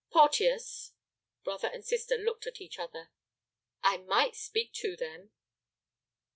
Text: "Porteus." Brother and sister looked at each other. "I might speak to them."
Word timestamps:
"Porteus." 0.09 0.93
Brother 1.43 1.67
and 1.67 1.85
sister 1.85 2.17
looked 2.17 2.47
at 2.47 2.59
each 2.59 2.79
other. 2.79 3.11
"I 3.83 3.97
might 3.97 4.35
speak 4.35 4.73
to 4.73 4.95
them." 4.95 5.29